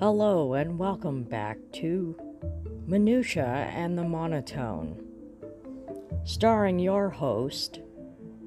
Hello, 0.00 0.54
and 0.54 0.78
welcome 0.78 1.24
back 1.24 1.58
to 1.72 2.14
Minutia 2.86 3.68
and 3.74 3.98
the 3.98 4.04
Monotone, 4.04 5.04
starring 6.22 6.78
your 6.78 7.10
host, 7.10 7.80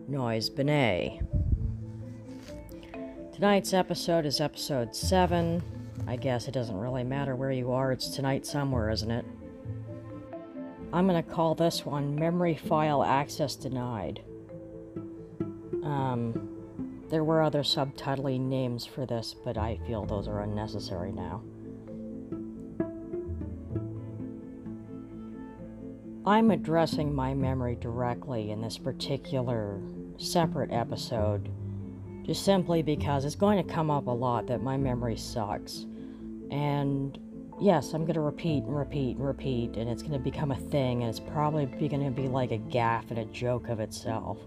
Noise 0.07 0.49
Benet. 0.49 1.19
Tonight's 3.33 3.73
episode 3.73 4.25
is 4.25 4.39
episode 4.39 4.95
7. 4.95 5.61
I 6.07 6.15
guess 6.15 6.47
it 6.47 6.53
doesn't 6.53 6.79
really 6.79 7.03
matter 7.03 7.35
where 7.35 7.51
you 7.51 7.73
are, 7.73 7.91
it's 7.91 8.07
tonight 8.07 8.45
somewhere, 8.45 8.89
isn't 8.89 9.11
it? 9.11 9.25
I'm 10.93 11.05
gonna 11.05 11.21
call 11.21 11.53
this 11.53 11.85
one 11.85 12.15
Memory 12.15 12.55
File 12.55 13.03
Access 13.03 13.57
Denied. 13.57 14.23
Um, 15.83 16.60
there 17.11 17.25
were 17.25 17.41
other 17.41 17.61
subtitling 17.61 18.47
names 18.47 18.85
for 18.85 19.05
this, 19.05 19.35
but 19.43 19.57
I 19.57 19.77
feel 19.85 20.05
those 20.05 20.29
are 20.29 20.41
unnecessary 20.41 21.11
now. 21.11 21.43
I'm 26.25 26.51
addressing 26.51 27.13
my 27.13 27.33
memory 27.33 27.75
directly 27.75 28.51
in 28.51 28.61
this 28.61 28.77
particular 28.77 29.81
separate 30.17 30.71
episode 30.71 31.49
just 32.23 32.45
simply 32.45 32.81
because 32.81 33.25
it's 33.25 33.35
going 33.35 33.61
to 33.61 33.73
come 33.73 33.91
up 33.91 34.07
a 34.07 34.11
lot 34.11 34.47
that 34.47 34.61
my 34.61 34.77
memory 34.77 35.17
sucks. 35.17 35.87
And 36.49 37.19
yes, 37.59 37.93
I'm 37.93 38.03
going 38.03 38.13
to 38.13 38.21
repeat 38.21 38.63
and 38.63 38.77
repeat 38.77 39.17
and 39.17 39.25
repeat, 39.25 39.75
and 39.75 39.89
it's 39.89 40.01
going 40.01 40.13
to 40.13 40.19
become 40.19 40.51
a 40.51 40.55
thing, 40.55 41.01
and 41.01 41.09
it's 41.09 41.19
probably 41.19 41.65
going 41.65 42.05
to 42.05 42.11
be 42.11 42.29
like 42.29 42.51
a 42.51 42.57
gaff 42.57 43.09
and 43.09 43.19
a 43.19 43.25
joke 43.25 43.67
of 43.67 43.81
itself. 43.81 44.37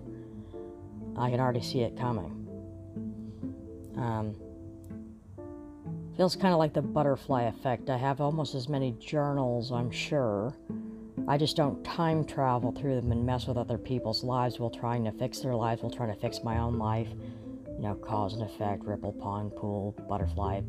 I 1.17 1.29
can 1.29 1.41
already 1.41 1.61
see 1.61 1.81
it 1.81 1.99
coming. 1.99 2.44
Um, 3.97 4.35
feels 6.17 6.37
kind 6.37 6.53
of 6.53 6.59
like 6.59 6.73
the 6.73 6.83
butterfly 6.83 7.43
effect. 7.43 7.91
I 7.91 7.97
have 7.97 8.21
almost 8.21 8.55
as 8.55 8.69
many 8.69 8.93
journals, 8.93 9.73
I'm 9.73 9.91
sure. 9.91 10.55
I 11.27 11.39
just 11.39 11.57
don't 11.57 11.83
time 11.85 12.25
travel 12.25 12.73
through 12.73 13.01
them 13.01 13.11
and 13.13 13.25
mess 13.25 13.47
with 13.47 13.57
other 13.57 13.79
people's 13.79 14.23
lives 14.23 14.59
while 14.59 14.71
trying 14.71 15.05
to 15.05 15.13
fix 15.13 15.41
their 15.41 15.55
lives, 15.55 15.83
while 15.83 15.91
trying 15.91 16.15
to 16.15 16.21
fix 16.21 16.43
my 16.45 16.59
own 16.59 16.79
life. 16.79 17.09
You 17.77 17.81
know, 17.81 17.95
cause 17.95 18.35
and 18.35 18.43
effect, 18.43 18.85
ripple, 18.85 19.13
pond, 19.13 19.57
pool, 19.57 19.97
butterfly, 20.09 20.61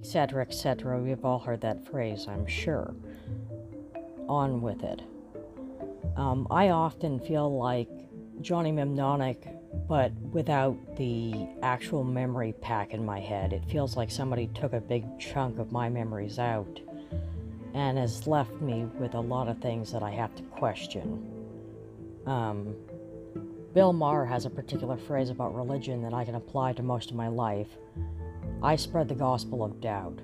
etc., 0.00 0.42
etc. 0.42 1.00
We've 1.00 1.24
all 1.24 1.38
heard 1.38 1.60
that 1.60 1.86
phrase, 1.86 2.26
I'm 2.28 2.46
sure. 2.46 2.94
On 4.28 4.60
with 4.60 4.82
it. 4.82 5.02
Um, 6.16 6.46
I 6.50 6.70
often 6.70 7.20
feel 7.20 7.56
like 7.56 7.88
Johnny 8.40 8.72
Mnemonic 8.72 9.46
but 9.88 10.12
without 10.32 10.76
the 10.96 11.46
actual 11.62 12.04
memory 12.04 12.54
pack 12.60 12.92
in 12.92 13.04
my 13.04 13.20
head. 13.20 13.52
It 13.52 13.64
feels 13.64 13.96
like 13.96 14.10
somebody 14.10 14.48
took 14.48 14.72
a 14.72 14.80
big 14.80 15.04
chunk 15.18 15.58
of 15.58 15.72
my 15.72 15.88
memories 15.88 16.38
out 16.38 16.80
and 17.74 17.98
has 17.98 18.26
left 18.26 18.60
me 18.60 18.84
with 18.98 19.14
a 19.14 19.20
lot 19.20 19.48
of 19.48 19.58
things 19.58 19.92
that 19.92 20.02
I 20.02 20.10
have 20.10 20.34
to 20.36 20.42
question. 20.44 21.24
Um, 22.26 22.74
Bill 23.74 23.92
Maher 23.92 24.24
has 24.24 24.46
a 24.46 24.50
particular 24.50 24.96
phrase 24.96 25.30
about 25.30 25.54
religion 25.54 26.02
that 26.02 26.14
I 26.14 26.24
can 26.24 26.34
apply 26.34 26.72
to 26.74 26.82
most 26.82 27.10
of 27.10 27.16
my 27.16 27.28
life. 27.28 27.68
I 28.62 28.76
spread 28.76 29.08
the 29.08 29.14
gospel 29.14 29.62
of 29.62 29.80
doubt 29.80 30.18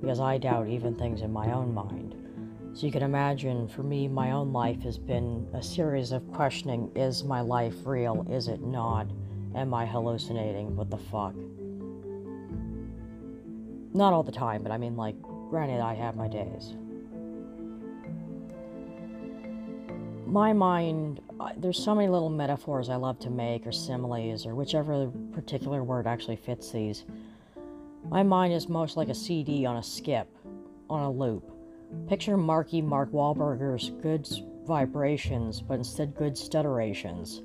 because 0.00 0.20
I 0.20 0.38
doubt 0.38 0.68
even 0.68 0.94
things 0.94 1.22
in 1.22 1.32
my 1.32 1.52
own 1.52 1.74
mind. 1.74 2.09
So 2.72 2.86
you 2.86 2.92
can 2.92 3.02
imagine, 3.02 3.66
for 3.68 3.82
me, 3.82 4.06
my 4.06 4.30
own 4.30 4.52
life 4.52 4.82
has 4.82 4.96
been 4.96 5.48
a 5.52 5.62
series 5.62 6.12
of 6.12 6.30
questioning 6.32 6.90
is 6.94 7.24
my 7.24 7.40
life 7.40 7.74
real? 7.84 8.24
Is 8.30 8.46
it 8.46 8.62
not? 8.62 9.08
Am 9.56 9.74
I 9.74 9.84
hallucinating? 9.84 10.76
What 10.76 10.88
the 10.88 10.96
fuck? 10.96 11.34
Not 13.92 14.12
all 14.12 14.22
the 14.22 14.32
time, 14.32 14.62
but 14.62 14.70
I 14.70 14.78
mean, 14.78 14.96
like, 14.96 15.20
granted, 15.50 15.80
I 15.80 15.94
have 15.94 16.14
my 16.14 16.28
days. 16.28 16.74
My 20.26 20.52
mind, 20.52 21.20
there's 21.56 21.82
so 21.82 21.92
many 21.92 22.06
little 22.06 22.30
metaphors 22.30 22.88
I 22.88 22.94
love 22.94 23.18
to 23.18 23.30
make, 23.30 23.66
or 23.66 23.72
similes, 23.72 24.46
or 24.46 24.54
whichever 24.54 25.10
particular 25.32 25.82
word 25.82 26.06
actually 26.06 26.36
fits 26.36 26.70
these. 26.70 27.04
My 28.08 28.22
mind 28.22 28.52
is 28.52 28.68
most 28.68 28.96
like 28.96 29.08
a 29.08 29.14
CD 29.14 29.66
on 29.66 29.76
a 29.76 29.82
skip, 29.82 30.28
on 30.88 31.02
a 31.02 31.10
loop. 31.10 31.50
Picture 32.08 32.36
Marky 32.36 32.82
Mark 32.82 33.12
Wahlberger's 33.12 33.90
good 34.02 34.28
vibrations, 34.66 35.60
but 35.60 35.74
instead 35.74 36.14
good 36.14 36.36
stutterations. 36.36 37.42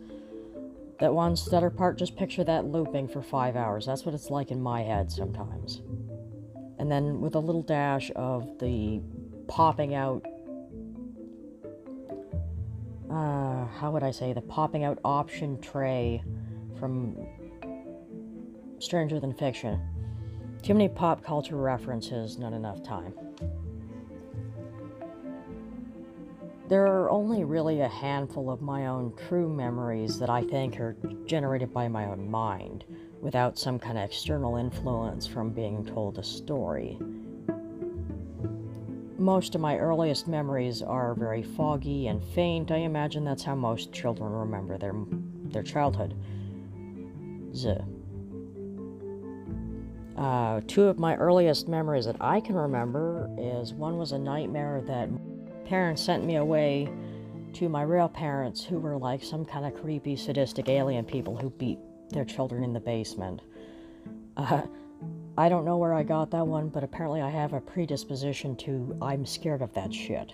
That 1.00 1.14
one 1.14 1.36
stutter 1.36 1.70
part, 1.70 1.98
just 1.98 2.16
picture 2.16 2.44
that 2.44 2.66
looping 2.66 3.08
for 3.08 3.22
five 3.22 3.56
hours. 3.56 3.86
That's 3.86 4.06
what 4.06 4.16
it's 4.16 4.30
like 4.30 4.52
in 4.52 4.62
my 4.62 4.82
head 4.82 5.12
sometimes. 5.12 5.82
And 6.80 6.92
then 6.92 7.22
with 7.22 7.36
a 7.36 7.40
little 7.40 7.64
dash 7.64 8.12
of 8.16 8.60
the 8.60 9.02
popping 9.48 9.94
out, 9.94 10.24
uh, 13.10 13.66
how 13.80 13.92
would 13.92 14.04
I 14.04 14.12
say, 14.12 14.34
the 14.34 14.42
popping 14.42 14.84
out 14.84 15.00
option 15.04 15.60
tray 15.62 16.24
from 16.80 17.16
Stranger 18.80 19.20
Than 19.20 19.34
Fiction. 19.34 19.82
Too 20.62 20.74
many 20.74 20.90
pop 20.90 21.24
culture 21.24 21.56
references, 21.56 22.38
not 22.38 22.54
enough 22.54 22.84
time. 22.84 23.14
There 26.68 26.88
are 26.88 27.12
only 27.12 27.44
really 27.44 27.82
a 27.82 27.88
handful 27.88 28.50
of 28.50 28.62
my 28.62 28.88
own 28.88 29.14
true 29.28 29.48
memories 29.48 30.18
that 30.18 30.32
I 30.32 30.42
think 30.42 30.80
are 30.80 30.98
generated 31.26 31.72
by 31.72 31.88
my 31.88 32.06
own 32.06 32.28
mind, 32.28 32.86
without 33.22 33.60
some 33.60 33.78
kind 33.78 34.00
of 34.00 34.06
external 34.06 34.56
influence 34.56 35.28
from 35.28 35.52
being 35.52 35.86
told 35.86 36.18
a 36.18 36.24
story. 36.24 36.98
Most 39.20 39.54
of 39.54 39.62
my 39.62 39.78
earliest 39.78 40.28
memories 40.28 40.82
are 40.82 41.14
very 41.14 41.44
foggy 41.44 42.08
and 42.08 42.24
faint. 42.24 42.72
I 42.72 42.78
imagine 42.78 43.24
that's 43.24 43.44
how 43.44 43.56
most 43.56 43.94
children 43.94 44.32
remember 44.32 44.78
their 44.80 44.96
their 45.46 45.64
childhood. 45.64 46.16
Z. 47.54 47.76
Uh, 50.18 50.62
two 50.68 50.84
of 50.84 50.98
my 50.98 51.16
earliest 51.16 51.68
memories 51.68 52.06
that 52.06 52.18
I 52.20 52.40
can 52.40 52.56
remember 52.56 53.30
is 53.38 53.74
one 53.74 53.98
was 53.98 54.14
a 54.14 54.20
nightmare 54.20 54.82
that 54.88 55.10
parents 55.66 56.02
sent 56.02 56.24
me 56.24 56.36
away 56.36 56.90
to 57.54 57.70
my 57.70 57.82
real 57.82 58.10
parents 58.10 58.64
who 58.64 58.80
were 58.80 58.98
like 58.98 59.24
some 59.24 59.46
kind 59.46 59.66
of 59.66 59.74
creepy, 59.82 60.16
sadistic 60.16 60.70
alien 60.70 61.06
people 61.06 61.38
who 61.38 61.50
beat 61.50 61.80
their 62.10 62.26
children 62.26 62.64
in 62.64 62.74
the 62.74 62.80
basement. 62.80 63.42
Uh, 64.38 64.62
I 65.38 65.50
don't 65.50 65.66
know 65.66 65.78
where 65.78 65.94
I 65.94 66.04
got 66.04 66.32
that 66.32 66.46
one, 66.46 66.70
but 66.70 66.84
apparently 66.84 67.22
I 67.22 67.30
have 67.30 67.54
a 67.54 67.62
predisposition 67.62 68.56
to 68.58 68.98
I'm 69.02 69.26
scared 69.26 69.62
of 69.62 69.74
that 69.74 69.94
shit. 69.94 70.32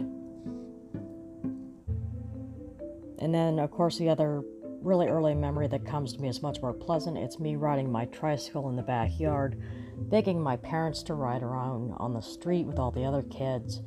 And 3.19 3.33
then, 3.33 3.59
of 3.59 3.71
course, 3.71 3.97
the 3.97 4.09
other 4.09 4.41
really 4.81 5.07
early 5.07 5.35
memory 5.35 5.67
that 5.67 5.85
comes 5.85 6.13
to 6.13 6.21
me 6.21 6.27
is 6.27 6.41
much 6.41 6.59
more 6.61 6.73
pleasant. 6.73 7.17
It's 7.17 7.39
me 7.39 7.55
riding 7.55 7.91
my 7.91 8.05
tricycle 8.05 8.67
in 8.69 8.75
the 8.75 8.81
backyard, 8.81 9.61
begging 10.09 10.41
my 10.41 10.57
parents 10.57 11.03
to 11.03 11.13
ride 11.13 11.43
around 11.43 11.93
on 11.97 12.13
the 12.13 12.21
street 12.21 12.65
with 12.65 12.79
all 12.79 12.89
the 12.89 13.05
other 13.05 13.21
kids 13.23 13.81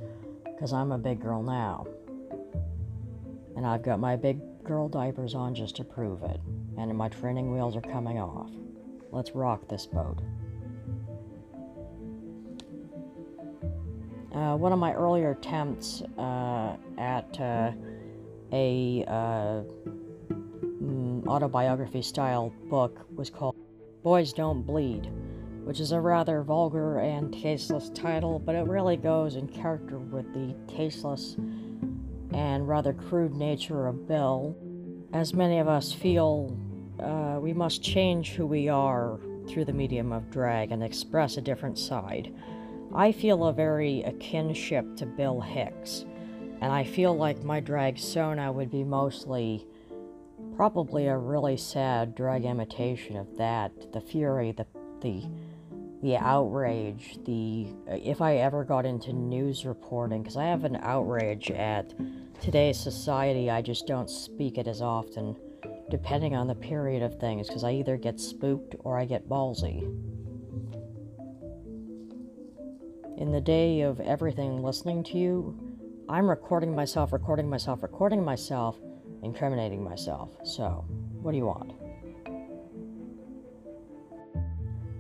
because 0.55 0.73
I'm 0.73 0.93
a 0.93 0.99
big 0.99 1.21
girl 1.21 1.43
now. 1.43 1.87
And 3.57 3.67
I've 3.67 3.83
got 3.83 4.01
my 4.01 4.17
big 4.17 4.41
girl 4.65 4.89
diapers 4.89 5.35
on 5.35 5.55
just 5.55 5.77
to 5.77 5.85
prove 5.85 6.23
it. 6.23 6.41
And 6.79 6.97
my 6.97 7.09
training 7.09 7.53
wheels 7.53 7.77
are 7.77 7.81
coming 7.81 8.19
off. 8.19 8.51
Let's 9.11 9.33
rock 9.33 9.69
this 9.69 9.87
boat. 9.87 10.19
Uh, 14.35 14.57
one 14.57 14.73
of 14.73 14.79
my 14.81 14.93
earlier 14.93 15.31
attempts 15.31 16.03
uh, 16.19 16.77
at 16.99 17.41
uh, 17.41 17.71
a 18.53 19.05
uh, 19.07 19.63
mm, 20.83 21.27
autobiography 21.29 22.03
style 22.03 22.53
book 22.69 23.07
was 23.15 23.31
called 23.31 23.55
Boys 24.03 24.33
Don't 24.33 24.63
Bleed 24.63 25.09
which 25.65 25.81
is 25.81 25.93
a 25.93 26.01
rather 26.01 26.43
vulgar 26.43 26.99
and 26.99 27.33
tasteless 27.33 27.89
title, 27.91 28.39
but 28.39 28.55
it 28.55 28.67
really 28.67 28.97
goes 28.97 29.37
in 29.37 29.49
character 29.49 29.99
with 29.99 30.33
the 30.35 30.55
tasteless 30.73 31.37
and 32.33 32.69
rather 32.69 32.93
crude 32.93 33.35
nature 33.35 33.87
of 33.87 34.07
Bill. 34.07 34.55
As 35.13 35.33
many 35.33 35.59
of 35.59 35.69
us 35.69 35.93
feel, 35.93 36.55
uh, 37.01 37.39
we 37.41 37.55
must 37.55 37.83
change 37.83 38.33
who 38.33 38.47
we 38.47 38.69
are 38.69 39.19
through 39.49 39.65
the 39.65 39.73
medium 39.73 40.13
of 40.13 40.31
drag 40.31 40.71
and 40.71 40.83
express 40.83 41.39
a 41.39 41.41
different 41.41 41.79
side. 41.79 42.35
I 42.95 43.13
feel 43.13 43.47
a 43.47 43.53
very 43.53 44.03
a 44.03 44.13
kinship 44.13 44.97
to 44.97 45.07
Bill 45.07 45.41
Hicks, 45.41 46.05
and 46.61 46.73
I 46.73 46.85
feel 46.85 47.17
like 47.17 47.43
my 47.43 47.61
drag 47.61 47.99
Sona 47.99 48.53
would 48.53 48.71
be 48.71 48.85
mostly 48.85 49.67
probably 50.57 51.07
a 51.07 51.17
really 51.17 51.57
sad 51.57 52.15
drag 52.15 52.45
imitation 52.45 53.17
of 53.17 53.37
that 53.39 53.93
the 53.93 54.01
fury 54.01 54.53
the 54.53 54.67
the 55.01 55.25
the 56.05 56.19
outrage, 56.19 57.19
the 57.25 57.67
uh, 57.91 57.95
if 57.95 58.21
I 58.21 58.37
ever 58.37 58.63
got 58.63 58.85
into 58.85 59.15
news 59.15 59.65
reporting, 59.65 60.23
because 60.23 60.37
I 60.37 60.45
have 60.45 60.65
an 60.65 60.77
outrage 60.83 61.51
at 61.51 61.95
today's 62.43 62.79
society, 62.79 63.51
I 63.51 63.63
just 63.63 63.87
don't 63.87 64.11
speak 64.11 64.59
it 64.59 64.69
as 64.69 64.83
often, 64.83 65.35
depending 65.91 66.37
on 66.37 66.47
the 66.47 66.55
period 66.55 67.03
of 67.03 67.19
things, 67.19 67.49
because 67.49 67.65
I 67.65 67.73
either 67.73 67.97
get 67.97 68.21
spooked 68.21 68.77
or 68.81 68.99
I 68.99 69.07
get 69.07 69.29
ballsy. 69.29 69.83
in 73.17 73.31
the 73.31 73.41
day 73.41 73.81
of 73.83 74.01
everything 74.01 74.63
listening 74.63 75.03
to 75.05 75.17
you, 75.17 75.57
I'm 76.09 76.29
recording 76.29 76.75
myself, 76.75 77.13
recording 77.13 77.49
myself, 77.49 77.83
recording 77.83 78.23
myself, 78.23 78.77
incriminating 79.23 79.83
myself. 79.83 80.37
So, 80.45 80.85
what 81.23 81.33
do 81.33 81.39
you 81.39 81.47
want? 81.47 81.84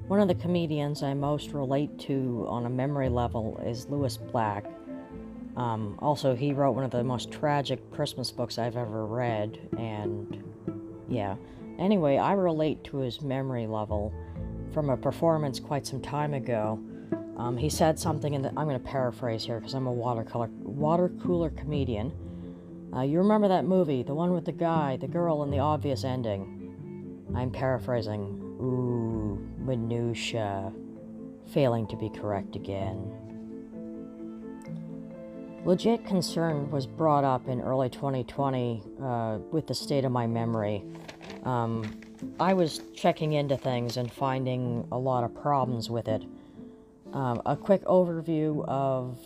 One 0.06 0.21
of 0.21 0.29
the 0.29 0.35
comedians 0.35 1.03
I 1.03 1.15
most 1.15 1.53
relate 1.53 1.99
to 2.01 2.45
on 2.47 2.67
a 2.67 2.69
memory 2.69 3.09
level 3.09 3.59
is 3.65 3.89
Lewis 3.89 4.19
Black. 4.19 4.67
Um, 5.56 5.99
also, 6.03 6.35
he 6.35 6.53
wrote 6.53 6.73
one 6.73 6.85
of 6.85 6.91
the 6.91 7.03
most 7.03 7.31
tragic 7.33 7.91
Christmas 7.91 8.31
books 8.31 8.59
I've 8.59 8.77
ever 8.77 9.06
read, 9.06 9.59
and 9.79 10.45
yeah. 11.09 11.37
Anyway, 11.79 12.19
I 12.19 12.33
relate 12.33 12.85
to 12.85 12.99
his 12.99 13.23
memory 13.23 13.67
level 13.67 14.12
from 14.75 14.91
a 14.91 14.97
performance 14.97 15.59
quite 15.59 15.87
some 15.87 16.03
time 16.03 16.35
ago. 16.35 16.79
Um, 17.39 17.57
he 17.57 17.71
said 17.71 17.99
something, 17.99 18.35
and 18.35 18.47
I'm 18.47 18.69
going 18.69 18.79
to 18.79 18.87
paraphrase 18.87 19.45
here 19.45 19.59
because 19.59 19.75
I'm 19.75 19.87
a 19.87 19.93
watercolor 19.93 20.50
water 20.61 21.09
cooler 21.23 21.49
comedian. 21.49 22.12
Uh, 22.95 23.03
you 23.03 23.19
remember 23.19 23.49
that 23.49 23.65
movie, 23.65 24.03
the 24.03 24.15
one 24.15 24.35
with 24.35 24.45
the 24.45 24.53
guy, 24.53 24.99
the 24.99 25.09
girl, 25.09 25.43
and 25.43 25.53
the 25.53 25.61
obvious 25.61 26.05
ending? 26.05 27.25
I'm 27.35 27.50
paraphrasing. 27.50 28.41
Ooh, 28.61 28.94
minutia. 29.64 30.72
Failing 31.52 31.87
to 31.88 31.96
be 31.96 32.11
correct 32.11 32.56
again. 32.56 33.12
Legit 35.64 36.05
concern 36.05 36.70
was 36.70 36.87
brought 36.87 37.25
up 37.25 37.49
in 37.49 37.61
early 37.61 37.88
2020 37.88 38.82
uh, 39.02 39.38
with 39.50 39.66
the 39.66 39.75
state 39.75 40.05
of 40.05 40.12
my 40.12 40.26
memory. 40.26 40.84
Um, 41.44 42.00
I 42.38 42.52
was 42.52 42.82
checking 42.94 43.32
into 43.32 43.56
things 43.56 43.96
and 43.96 44.12
finding 44.12 44.87
a 44.93 44.99
lot 44.99 45.25
of 45.25 45.34
problems 45.34 45.88
with 45.88 46.08
it. 46.08 46.22
Um, 47.12 47.40
a 47.46 47.56
quick 47.56 47.82
overview 47.84 48.64
of 48.69 49.19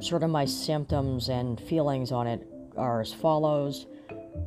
sort 0.00 0.22
of 0.22 0.30
my 0.30 0.44
symptoms 0.44 1.28
and 1.28 1.60
feelings 1.60 2.12
on 2.12 2.26
it 2.26 2.46
are 2.76 3.00
as 3.00 3.12
follows, 3.12 3.86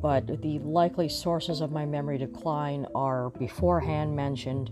but 0.00 0.26
the 0.42 0.58
likely 0.60 1.08
sources 1.08 1.60
of 1.60 1.72
my 1.72 1.84
memory 1.84 2.18
decline 2.18 2.86
are 2.94 3.30
beforehand 3.30 4.14
mentioned 4.14 4.70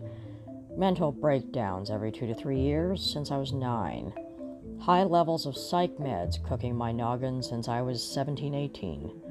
mental 0.77 1.13
breakdowns 1.13 1.91
every 1.91 2.11
two 2.11 2.27
to 2.27 2.35
three 2.35 2.61
years 2.61 3.03
since 3.03 3.31
I 3.31 3.37
was 3.37 3.53
nine, 3.53 4.13
high 4.81 5.05
levels 5.05 5.47
of 5.47 5.57
psych 5.57 5.99
meds 5.99 6.43
cooking 6.43 6.75
my 6.75 6.93
noggin 6.93 7.43
since 7.43 7.69
I 7.69 7.83
was 7.83 8.03
17, 8.03 8.55
18, 8.55 9.23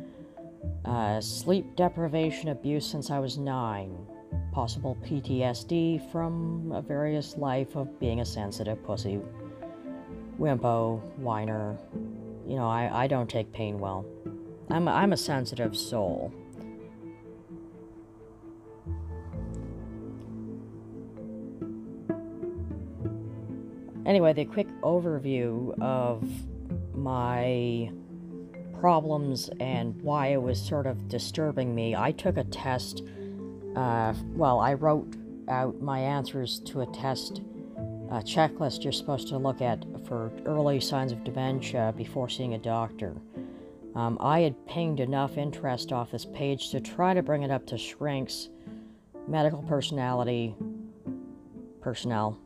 uh, 0.86 1.22
sleep 1.22 1.76
deprivation 1.76 2.50
abuse 2.50 2.86
since 2.86 3.10
I 3.10 3.20
was 3.20 3.38
nine, 3.38 3.98
possible 4.52 4.98
PTSD 5.06 6.12
from 6.12 6.72
a 6.74 6.82
various 6.82 7.38
life 7.38 7.76
of 7.76 8.00
being 8.00 8.22
a 8.22 8.26
sensitive 8.26 8.84
pussy 8.84 9.20
wimpo, 10.40 11.02
whiner. 11.18 11.78
You 12.48 12.56
know, 12.56 12.68
I, 12.68 13.04
I 13.04 13.08
don't 13.08 13.30
take 13.30 13.52
pain 13.52 13.80
well. 13.80 14.06
I'm 14.70 14.88
a, 14.88 14.92
I'm 14.92 15.14
a 15.14 15.18
sensitive 15.18 15.76
soul. 15.76 16.34
Anyway, 24.06 24.34
the 24.34 24.46
quick 24.46 24.68
overview 24.82 25.80
of 25.82 26.28
my 26.96 27.92
problems 28.80 29.50
and 29.60 30.02
why 30.02 30.28
it 30.28 30.42
was 30.42 30.60
sort 30.60 30.88
of 30.88 31.08
disturbing 31.08 31.76
me. 31.76 31.96
I 31.96 32.12
took 32.12 32.38
a 32.38 32.44
test. 32.46 33.04
Uh, 33.76 34.14
well, 34.34 34.60
I 34.60 34.74
wrote 34.74 35.16
out 35.48 35.80
my 35.82 36.00
answers 36.00 36.60
to 36.62 36.82
a 36.82 36.86
test 36.88 37.42
a 38.12 38.22
checklist 38.24 38.84
you're 38.84 38.92
supposed 38.92 39.28
to 39.28 39.38
look 39.38 39.62
at 39.62 39.86
for 40.08 40.32
early 40.46 40.80
signs 40.80 41.12
of 41.12 41.24
dementia 41.24 41.94
before 41.96 42.28
seeing 42.28 42.56
a 42.56 42.58
doctor. 42.58 43.16
Um, 43.96 44.18
I 44.22 44.42
had 44.42 44.68
pinged 44.68 45.00
enough 45.00 45.38
interest 45.38 45.92
off 45.92 46.12
this 46.12 46.26
page 46.26 46.70
to 46.72 46.80
try 46.80 47.14
to 47.14 47.24
bring 47.24 47.44
it 47.44 47.52
up 47.52 47.66
to 47.68 47.78
Shrink's 47.78 48.50
medical 49.28 49.64
personality 49.64 50.56
personnel. 51.82 52.40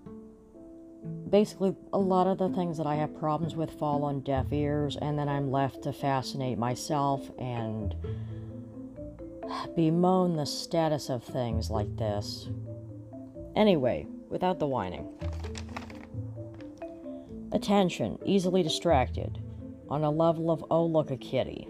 Basically, 1.29 1.75
a 1.91 1.97
lot 1.97 2.27
of 2.27 2.37
the 2.37 2.49
things 2.49 2.77
that 2.77 2.87
I 2.87 2.95
have 2.95 3.17
problems 3.17 3.55
with 3.55 3.71
fall 3.71 4.03
on 4.03 4.21
deaf 4.21 4.51
ears, 4.51 4.97
and 5.01 5.17
then 5.17 5.27
I'm 5.27 5.51
left 5.51 5.81
to 5.83 5.93
fascinate 5.93 6.57
myself 6.57 7.29
and 7.39 7.95
bemoan 9.75 10.35
the 10.35 10.45
status 10.45 11.09
of 11.09 11.23
things 11.23 11.69
like 11.69 11.95
this. 11.97 12.49
Anyway, 13.55 14.07
without 14.29 14.59
the 14.59 14.67
whining. 14.67 15.07
Attention, 17.51 18.17
easily 18.25 18.63
distracted, 18.63 19.39
on 19.93 20.03
a 20.03 20.09
level 20.09 20.49
of 20.49 20.65
oh 20.71 20.83
look 20.83 21.11
a 21.11 21.17
kitty. 21.17 21.67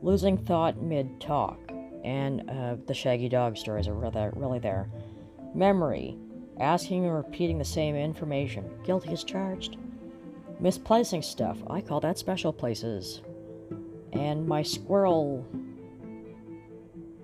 Losing 0.00 0.38
thought 0.38 0.80
mid 0.80 1.20
talk, 1.20 1.58
and 2.04 2.48
uh, 2.48 2.76
the 2.86 2.94
shaggy 2.94 3.28
dog 3.28 3.56
stories 3.56 3.88
are 3.88 3.94
really, 3.94 4.30
really 4.36 4.60
there. 4.60 4.88
Memory, 5.52 6.16
asking 6.60 7.04
and 7.04 7.12
repeating 7.12 7.58
the 7.58 7.64
same 7.64 7.96
information. 7.96 8.70
Guilty 8.84 9.10
as 9.10 9.24
charged. 9.24 9.76
Misplacing 10.60 11.22
stuff, 11.22 11.58
I 11.68 11.80
call 11.80 11.98
that 12.00 12.16
special 12.16 12.52
places. 12.52 13.22
And 14.12 14.46
my 14.46 14.62
squirrel 14.62 15.44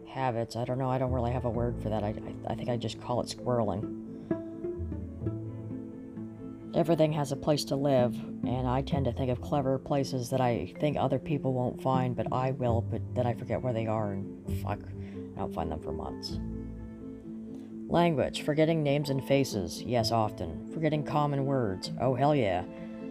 habits, 0.09 0.57
I 0.57 0.65
don't 0.65 0.79
know, 0.79 0.91
I 0.91 0.99
don't 0.99 1.13
really 1.13 1.31
have 1.31 1.45
a 1.45 1.51
word 1.51 1.81
for 1.81 1.91
that. 1.91 2.03
I, 2.03 2.09
I, 2.09 2.53
I 2.53 2.55
think 2.57 2.69
I 2.69 2.77
just 2.77 3.01
call 3.01 3.21
it 3.21 3.29
squirreling 3.29 4.08
everything 6.75 7.13
has 7.13 7.33
a 7.33 7.37
place 7.37 7.65
to 7.65 7.77
live, 7.77 8.15
and 8.45 8.67
I 8.67 8.83
tend 8.83 9.05
to 9.07 9.13
think 9.13 9.31
of 9.31 9.41
clever 9.41 9.79
places 9.79 10.31
that 10.31 10.41
I 10.41 10.73
think 10.81 10.97
other 10.97 11.19
people 11.19 11.53
won't 11.53 11.83
find, 11.83 12.15
but 12.15 12.33
I 12.33 12.53
will, 12.53 12.81
but 12.83 13.03
then 13.15 13.27
I 13.27 13.35
forget 13.35 13.63
where 13.63 13.73
they 13.73 13.87
are, 13.87 14.13
and 14.13 14.63
fuck, 14.63 14.79
I 15.37 15.41
don't 15.41 15.55
find 15.55 15.71
them 15.71 15.81
for 15.81 15.93
months. 15.93 16.39
Language, 17.89 18.43
forgetting 18.43 18.83
names 18.83 19.09
and 19.09 19.25
faces, 19.25 19.83
yes, 19.83 20.13
often. 20.13 20.71
Forgetting 20.73 21.05
common 21.05 21.47
words, 21.47 21.91
oh 22.01 22.15
hell 22.15 22.35
yeah. 22.35 22.65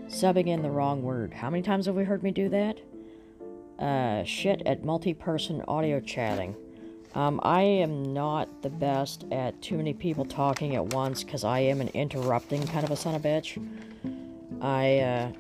Subbing 0.08 0.48
in 0.48 0.62
the 0.62 0.70
wrong 0.70 1.02
word, 1.02 1.34
how 1.34 1.50
many 1.50 1.64
times 1.64 1.88
have 1.88 1.96
we 1.96 2.04
heard 2.04 2.24
me 2.24 2.32
do 2.32 2.48
that? 2.50 2.80
Uh, 3.80 4.24
shit 4.24 4.62
at 4.66 4.84
multi 4.84 5.14
person 5.14 5.64
audio 5.68 6.00
chatting. 6.00 6.56
Um, 7.18 7.40
I 7.42 7.64
am 7.64 8.14
not 8.14 8.62
the 8.62 8.70
best 8.70 9.26
at 9.32 9.60
too 9.60 9.76
many 9.76 9.92
people 9.92 10.24
talking 10.24 10.76
at 10.76 10.94
once 10.94 11.24
because 11.24 11.44
I 11.44 11.62
am 11.62 11.82
an 11.82 11.88
interrupting 11.96 12.68
kind 12.68 12.84
of 12.86 12.92
a 12.92 12.96
son 12.96 13.16
of 13.16 13.26
a 13.26 13.28
bitch. 13.28 13.58
I, 14.62 15.00
uh, 15.00 15.32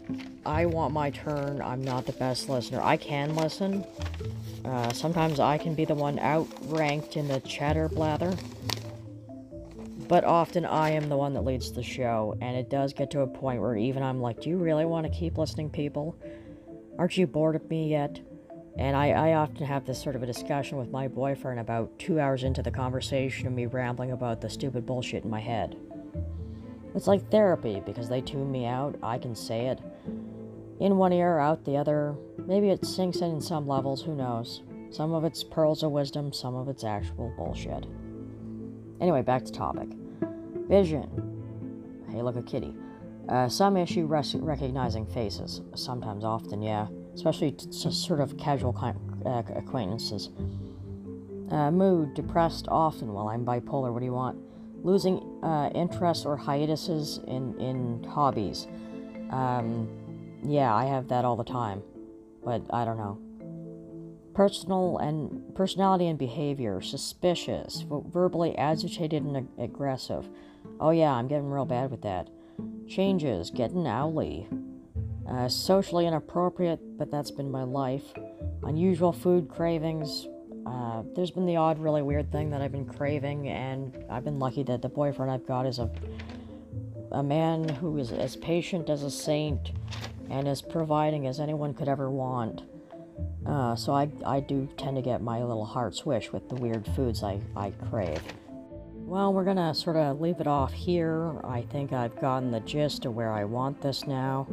I 0.43 0.65
want 0.65 0.91
my 0.91 1.11
turn. 1.11 1.61
I'm 1.61 1.83
not 1.83 2.07
the 2.07 2.13
best 2.13 2.49
listener. 2.49 2.81
I 2.81 2.97
can 2.97 3.35
listen. 3.35 3.85
Uh, 4.65 4.91
sometimes 4.91 5.39
I 5.39 5.59
can 5.59 5.75
be 5.75 5.85
the 5.85 5.93
one 5.93 6.17
outranked 6.17 7.15
in 7.15 7.27
the 7.27 7.41
chatter 7.41 7.87
blather. 7.87 8.33
But 10.07 10.23
often 10.23 10.65
I 10.65 10.89
am 10.89 11.09
the 11.09 11.17
one 11.17 11.35
that 11.35 11.41
leads 11.41 11.71
the 11.71 11.83
show, 11.83 12.35
and 12.41 12.57
it 12.57 12.71
does 12.71 12.91
get 12.91 13.11
to 13.11 13.21
a 13.21 13.27
point 13.27 13.61
where 13.61 13.75
even 13.75 14.01
I'm 14.01 14.19
like, 14.19 14.41
do 14.41 14.49
you 14.49 14.57
really 14.57 14.85
want 14.85 15.05
to 15.05 15.11
keep 15.11 15.37
listening, 15.37 15.69
people? 15.69 16.17
Aren't 16.97 17.17
you 17.17 17.27
bored 17.27 17.55
of 17.55 17.69
me 17.69 17.91
yet? 17.91 18.19
And 18.77 18.95
I, 18.95 19.09
I 19.09 19.33
often 19.33 19.65
have 19.65 19.85
this 19.85 20.01
sort 20.01 20.15
of 20.15 20.21
a 20.21 20.27
discussion 20.27 20.77
with 20.77 20.91
my 20.91 21.07
boyfriend 21.07 21.59
about 21.59 21.97
two 21.97 22.19
hours 22.19 22.43
into 22.43 22.61
the 22.61 22.69
conversation 22.69 23.47
of 23.47 23.53
me 23.53 23.65
rambling 23.65 24.11
about 24.11 24.39
the 24.39 24.49
stupid 24.49 24.85
bullshit 24.85 25.23
in 25.23 25.31
my 25.31 25.39
head. 25.39 25.75
It's 26.93 27.07
like 27.07 27.29
therapy 27.31 27.81
because 27.85 28.07
they 28.07 28.21
tune 28.21 28.51
me 28.51 28.65
out, 28.65 28.95
I 29.01 29.17
can 29.17 29.35
say 29.35 29.67
it. 29.67 29.79
In 30.79 30.97
one 30.97 31.11
ear, 31.11 31.39
out 31.39 31.65
the 31.65 31.75
other. 31.75 32.15
Maybe 32.45 32.69
it 32.69 32.85
sinks 32.85 33.17
in 33.17 33.31
in 33.31 33.41
some 33.41 33.67
levels, 33.67 34.03
who 34.03 34.15
knows. 34.15 34.61
Some 34.91 35.11
of 35.11 35.25
it's 35.25 35.43
pearls 35.43 35.81
of 35.81 35.91
wisdom, 35.91 36.31
some 36.31 36.55
of 36.55 36.69
it's 36.69 36.83
actual 36.83 37.33
bullshit. 37.35 37.85
Anyway, 39.01 39.23
back 39.23 39.43
to 39.45 39.51
topic. 39.51 39.89
Vision. 40.69 42.05
Hey, 42.11 42.21
look 42.21 42.35
a 42.35 42.43
kitty. 42.43 42.75
Uh, 43.27 43.49
some 43.49 43.75
issue 43.75 44.05
recognizing 44.05 45.05
faces. 45.07 45.61
Sometimes, 45.75 46.23
often, 46.23 46.61
yeah 46.61 46.87
especially 47.17 47.51
to 47.51 47.91
sort 47.91 48.19
of 48.19 48.37
casual 48.37 48.77
uh, 49.25 49.41
acquaintances. 49.55 50.29
Uh, 51.49 51.71
mood, 51.71 52.13
depressed 52.13 52.67
often 52.69 53.11
while 53.11 53.27
I'm 53.27 53.43
bipolar. 53.43 53.91
What 53.91 53.99
do 53.99 54.05
you 54.05 54.13
want? 54.13 54.37
Losing 54.83 55.17
uh, 55.43 55.71
interest 55.73 56.27
or 56.27 56.37
hiatuses 56.37 57.19
in, 57.25 57.59
in 57.59 58.03
hobbies. 58.03 58.67
Um, 59.31 59.89
yeah, 60.45 60.73
I 60.73 60.85
have 60.85 61.07
that 61.07 61.25
all 61.25 61.35
the 61.35 61.43
time, 61.43 61.81
but 62.45 62.61
I 62.69 62.85
don't 62.85 62.97
know. 62.97 63.17
Personal 64.35 64.99
and 64.99 65.55
personality 65.55 66.07
and 66.07 66.19
behavior, 66.19 66.79
suspicious, 66.81 67.83
verbally 67.89 68.55
agitated 68.59 69.23
and 69.23 69.37
ag- 69.37 69.47
aggressive. 69.57 70.29
Oh 70.79 70.91
yeah, 70.91 71.13
I'm 71.13 71.27
getting 71.27 71.49
real 71.49 71.65
bad 71.65 71.89
with 71.89 72.03
that. 72.03 72.29
Changes, 72.87 73.49
getting 73.49 73.87
owly, 73.87 74.47
uh, 75.29 75.47
socially 75.49 76.07
inappropriate, 76.07 76.79
but 76.97 77.11
that's 77.11 77.31
been 77.31 77.51
my 77.51 77.63
life. 77.63 78.13
Unusual 78.63 79.11
food 79.11 79.49
cravings. 79.49 80.27
Uh, 80.65 81.03
there's 81.15 81.31
been 81.31 81.45
the 81.45 81.55
odd, 81.55 81.79
really 81.79 82.01
weird 82.01 82.31
thing 82.31 82.49
that 82.49 82.61
I've 82.61 82.71
been 82.71 82.85
craving, 82.85 83.47
and 83.47 84.05
I've 84.09 84.23
been 84.23 84.39
lucky 84.39 84.63
that 84.63 84.81
the 84.81 84.89
boyfriend 84.89 85.31
I've 85.31 85.45
got 85.45 85.65
is 85.65 85.79
a 85.79 85.89
a 87.11 87.23
man 87.23 87.67
who 87.69 87.97
is 87.97 88.11
as 88.11 88.35
patient 88.35 88.89
as 88.89 89.03
a 89.03 89.11
saint 89.11 89.71
and 90.29 90.47
as 90.47 90.61
providing 90.61 91.27
as 91.27 91.39
anyone 91.39 91.73
could 91.73 91.87
ever 91.87 92.09
want. 92.09 92.63
Uh, 93.45 93.75
so 93.75 93.93
I, 93.93 94.09
I 94.25 94.41
do 94.41 94.67
tend 94.77 94.97
to 94.97 95.01
get 95.01 95.21
my 95.21 95.41
little 95.41 95.65
heart's 95.65 96.05
wish 96.05 96.31
with 96.31 96.49
the 96.49 96.55
weird 96.55 96.85
foods 96.95 97.23
I, 97.23 97.39
I 97.55 97.71
crave. 97.89 98.21
Well, 98.93 99.33
we're 99.33 99.45
gonna 99.45 99.73
sort 99.73 99.95
of 99.95 100.19
leave 100.19 100.41
it 100.41 100.47
off 100.47 100.73
here. 100.73 101.39
I 101.45 101.61
think 101.61 101.93
I've 101.93 102.19
gotten 102.19 102.51
the 102.51 102.59
gist 102.59 103.05
of 103.05 103.15
where 103.15 103.31
I 103.31 103.45
want 103.45 103.81
this 103.81 104.05
now. 104.05 104.47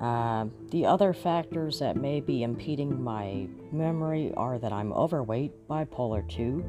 Uh, 0.00 0.46
the 0.70 0.86
other 0.86 1.12
factors 1.12 1.80
that 1.80 1.96
may 1.96 2.20
be 2.20 2.44
impeding 2.44 3.02
my 3.02 3.48
memory 3.72 4.32
are 4.36 4.58
that 4.58 4.72
I'm 4.72 4.92
overweight, 4.92 5.66
bipolar 5.68 6.28
2, 6.28 6.64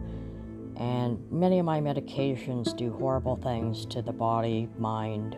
and 0.77 1.19
many 1.31 1.59
of 1.59 1.65
my 1.65 1.79
medications 1.79 2.75
do 2.75 2.91
horrible 2.91 3.35
things 3.35 3.85
to 3.87 4.01
the 4.01 4.13
body, 4.13 4.67
mind. 4.79 5.37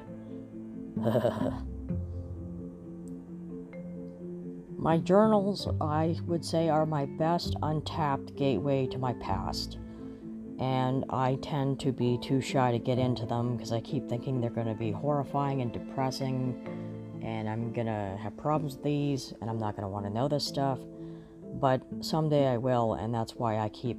my 4.78 4.98
journals, 4.98 5.68
I 5.82 6.16
would 6.26 6.46
say, 6.46 6.70
are 6.70 6.86
my 6.86 7.06
best 7.06 7.58
untapped 7.62 8.36
gateway 8.36 8.88
to 8.88 8.98
my 8.98 9.14
past. 9.14 9.80
And 10.60 11.04
I 11.10 11.40
tend 11.42 11.80
to 11.82 11.92
be 11.92 12.20
too 12.22 12.40
shy 12.40 12.72
to 12.72 12.80
get 12.80 13.00
into 13.00 13.26
them 13.26 13.58
because 13.58 13.74
I 13.74 13.82
keep 13.82 14.08
thinking 14.08 14.40
they're 14.40 14.50
going 14.50 14.68
to 14.68 14.76
be 14.76 14.92
horrifying 14.92 15.62
and 15.62 15.74
depressing 15.74 16.91
and 17.22 17.50
I'm 17.50 17.72
gonna 17.72 18.18
have 18.22 18.36
problems 18.38 18.75
with 18.75 18.84
these, 18.84 19.34
and 19.42 19.50
I'm 19.50 19.60
not 19.60 19.75
gonna 19.75 19.90
want 19.90 20.06
to 20.06 20.12
know 20.12 20.28
this 20.28 20.46
stuff. 20.46 20.80
But 21.60 21.82
someday 22.01 22.48
I 22.48 22.58
will, 22.58 22.94
and 22.94 23.13
that's 23.13 23.36
why 23.36 23.60
I 23.60 23.70
keep 23.70 23.98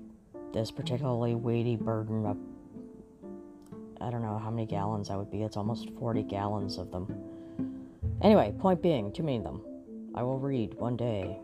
this 0.52 0.70
particularly 0.70 1.34
weighty 1.34 1.76
burden 1.76 2.26
of 2.26 2.36
I 4.00 4.10
don't 4.10 4.22
know 4.22 4.36
how 4.36 4.50
many 4.50 4.66
gallons 4.66 5.08
that 5.08 5.16
would 5.16 5.30
be. 5.30 5.42
It's 5.42 5.56
almost 5.56 5.88
40 5.98 6.24
gallons 6.24 6.76
of 6.76 6.90
them. 6.90 7.06
Anyway, 8.20 8.52
point 8.58 8.82
being, 8.82 9.12
too 9.12 9.22
many 9.22 9.38
of 9.38 9.44
them. 9.44 9.62
I 10.14 10.24
will 10.24 10.38
read 10.38 10.74
one 10.74 10.96
day. 10.96 11.38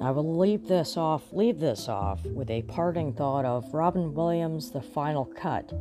I 0.00 0.12
will 0.12 0.38
leave 0.38 0.68
this 0.68 0.96
off, 0.96 1.32
leave 1.32 1.58
this 1.58 1.88
off 1.88 2.24
with 2.26 2.50
a 2.50 2.62
parting 2.62 3.12
thought 3.14 3.44
of 3.44 3.74
Robin 3.74 4.14
Williams' 4.14 4.70
The 4.70 4.80
Final 4.80 5.24
Cut, 5.24 5.72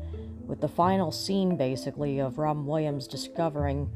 with 0.48 0.60
the 0.62 0.68
final 0.68 1.12
scene 1.12 1.56
basically 1.56 2.20
of 2.20 2.40
Robin 2.40 2.66
Williams 2.66 3.08
discovering 3.08 3.92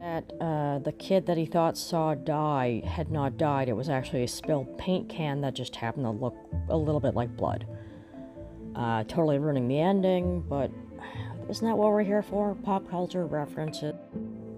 that 0.00 0.32
uh, 0.40 0.78
the 0.78 0.92
kid 0.92 1.26
that 1.26 1.36
he 1.36 1.44
thought 1.44 1.76
saw 1.76 2.14
die 2.14 2.82
had 2.86 3.10
not 3.10 3.36
died. 3.36 3.68
It 3.68 3.74
was 3.74 3.90
actually 3.90 4.22
a 4.22 4.28
spilled 4.28 4.78
paint 4.78 5.10
can 5.10 5.42
that 5.42 5.54
just 5.54 5.76
happened 5.76 6.06
to 6.06 6.10
look 6.10 6.36
a 6.70 6.76
little 6.76 7.00
bit 7.00 7.14
like 7.14 7.36
blood. 7.36 7.66
Uh, 8.74 9.04
totally 9.04 9.38
ruining 9.38 9.68
the 9.68 9.78
ending, 9.78 10.40
but 10.48 10.70
isn't 11.50 11.66
that 11.66 11.76
what 11.76 11.90
we're 11.90 12.02
here 12.02 12.22
for? 12.22 12.54
Pop 12.54 12.88
culture 12.88 13.26
references 13.26 13.94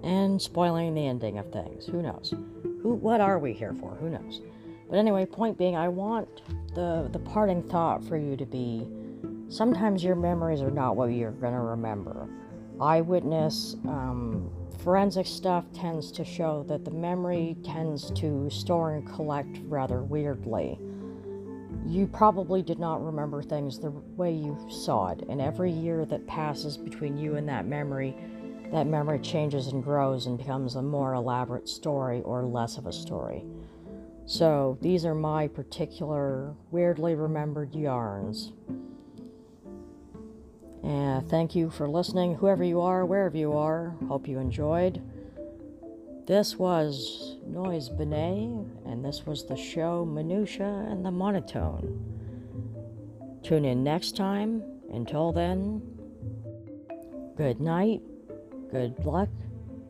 and 0.05 0.41
spoiling 0.41 0.95
the 0.95 1.07
ending 1.07 1.39
of 1.39 1.51
things. 1.53 1.87
Who 1.87 2.03
knows? 2.03 2.33
Who? 2.83 2.95
What 2.95 3.21
are 3.21 3.39
we 3.39 3.53
here 3.53 3.75
for? 3.75 3.97
Who 3.97 4.11
knows? 4.11 4.43
But 4.89 4.99
anyway, 4.99 5.25
point 5.27 5.59
being, 5.59 5.75
I 5.75 5.89
want 5.89 6.43
the 6.75 7.09
the 7.13 7.19
parting 7.19 7.63
thought 7.65 8.05
for 8.05 8.17
you 8.17 8.37
to 8.37 8.47
be: 8.47 8.87
sometimes 9.49 10.05
your 10.05 10.17
memories 10.17 10.61
are 10.61 10.71
not 10.71 10.95
what 10.95 11.07
you're 11.07 11.33
gonna 11.33 11.63
remember. 11.63 12.29
Eyewitness. 12.81 13.77
Um, 13.87 14.51
forensic 14.83 15.27
stuff 15.27 15.65
tends 15.73 16.11
to 16.11 16.25
show 16.25 16.65
that 16.65 16.85
the 16.85 16.91
memory 16.91 17.57
tends 17.63 18.11
to 18.11 18.51
store 18.51 18.95
and 18.95 19.07
collect 19.07 19.61
rather 19.65 20.03
weirdly. 20.03 20.79
You 21.87 22.07
probably 22.07 22.63
did 22.63 22.79
not 22.79 23.05
remember 23.05 23.43
things 23.43 23.79
the 23.79 23.91
way 23.91 24.33
you 24.33 24.57
saw 24.69 25.09
it, 25.11 25.25
and 25.29 25.41
every 25.41 25.71
year 25.71 26.05
that 26.07 26.27
passes 26.27 26.77
between 26.77 27.17
you 27.17 27.37
and 27.37 27.49
that 27.49 27.67
memory, 27.67 28.17
that 28.73 28.87
memory 28.87 29.21
changes 29.21 29.69
and 29.69 29.83
grows 29.83 30.27
and 30.27 30.37
becomes 30.37 30.75
a 30.75 30.83
more 30.83 31.15
elaborate 31.15 31.69
story 31.69 32.23
or 32.23 32.45
less 32.45 32.77
of 32.77 32.87
a 32.87 32.93
story. 32.93 33.45
So, 34.25 34.79
these 34.81 35.05
are 35.05 35.15
my 35.15 35.49
particular 35.49 36.55
weirdly 36.71 37.15
remembered 37.15 37.75
yarns. 37.75 38.53
And 40.83 41.29
thank 41.29 41.55
you 41.55 41.71
for 41.71 41.89
listening, 41.89 42.35
whoever 42.35 42.65
you 42.65 42.81
are, 42.81 43.07
wherever 43.07 43.37
you 43.37 43.53
are. 43.53 43.95
Hope 44.09 44.27
you 44.27 44.39
enjoyed. 44.39 45.01
This 46.27 46.57
was 46.57 47.37
Noise 47.47 47.89
Benet, 47.89 48.67
and 48.87 49.05
this 49.05 49.27
was 49.27 49.45
the 49.45 49.57
show 49.57 50.05
Minutia 50.05 50.87
and 50.89 51.05
the 51.05 51.11
Monotone. 51.11 51.99
Tune 53.43 53.65
in 53.65 53.83
next 53.83 54.17
time. 54.17 54.63
Until 54.93 55.33
then, 55.33 55.81
good 57.37 57.61
night, 57.61 58.03
good 58.71 59.05
luck, 59.05 59.31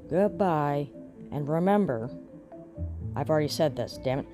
goodbye, 0.09 0.89
and 1.33 1.49
remember 1.49 2.09
I've 3.17 3.31
already 3.31 3.49
said 3.49 3.77
this, 3.77 3.99
damn 4.03 4.21
it. 4.21 4.27